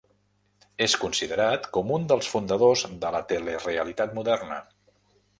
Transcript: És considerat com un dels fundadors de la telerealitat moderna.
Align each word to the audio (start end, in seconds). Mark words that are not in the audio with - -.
És 0.85 0.93
considerat 1.01 1.67
com 1.75 1.91
un 1.97 2.07
dels 2.11 2.29
fundadors 2.31 2.85
de 3.03 3.11
la 3.17 3.21
telerealitat 3.33 4.17
moderna. 4.21 4.57